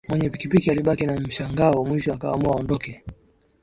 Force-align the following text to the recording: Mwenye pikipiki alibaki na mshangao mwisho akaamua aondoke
Mwenye 0.09 0.29
pikipiki 0.29 0.71
alibaki 0.71 1.05
na 1.05 1.13
mshangao 1.19 1.85
mwisho 1.85 2.13
akaamua 2.13 2.55
aondoke 2.55 3.03